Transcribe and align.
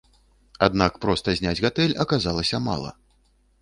Аднак 0.67 0.97
проста 1.05 1.37
зняць 1.41 1.63
гатэль 1.69 1.97
аказалася 2.07 2.67
мала. 2.71 2.91